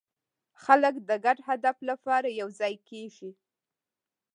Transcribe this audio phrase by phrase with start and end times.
[0.63, 3.31] خلک د ګډ هدف لپاره یوځای کېږي.